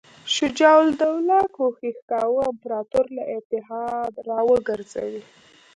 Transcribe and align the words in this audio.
شجاع 0.35 0.75
الدوله 0.87 1.37
کوښښ 1.55 1.97
کاوه 2.11 2.41
امپراطور 2.51 3.05
له 3.17 3.23
اتحاد 3.37 4.13
را 4.27 4.39
وګرځوي. 4.49 5.21